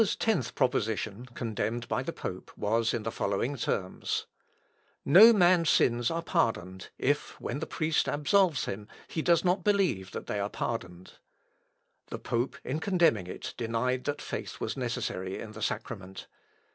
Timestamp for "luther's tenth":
0.01-0.55